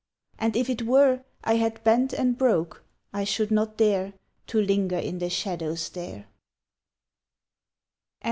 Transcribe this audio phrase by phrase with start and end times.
[0.39, 4.13] And if it were I had bent and broke, I should not dare
[4.47, 6.25] To linger in the shadows there.